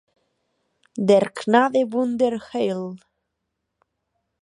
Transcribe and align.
"Der 1.09 1.29
Gnade 1.35 1.83
Wunder 1.93 2.33
Heil!" 2.49 2.95